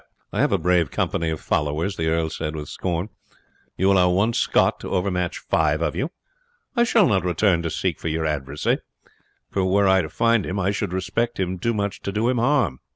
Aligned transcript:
"I 0.33 0.39
have 0.41 0.51
a 0.51 0.57
brave 0.57 0.89
company 0.89 1.29
of 1.29 1.39
followers!" 1.39 1.95
the 1.95 2.07
earl 2.07 2.31
said 2.31 2.55
with 2.55 2.69
scorn. 2.69 3.09
"You 3.77 3.91
allow 3.91 4.09
one 4.09 4.33
Scot 4.33 4.79
to 4.79 4.89
overmatch 4.89 5.37
five 5.37 5.83
of 5.83 5.95
you! 5.95 6.09
I 6.75 6.85
shall 6.85 7.05
not 7.07 7.23
return 7.23 7.61
to 7.61 7.69
seek 7.69 7.99
for 7.99 8.07
your 8.07 8.25
adversary; 8.25 8.79
for 9.51 9.63
were 9.63 9.87
I 9.87 10.01
to 10.01 10.09
find 10.09 10.43
him 10.43 10.59
I 10.59 10.71
should 10.71 10.91
respect 10.91 11.39
him 11.39 11.59
too 11.59 11.75
much 11.75 12.01
to 12.01 12.11
do 12.11 12.29
him 12.29 12.39
harm." 12.39 12.79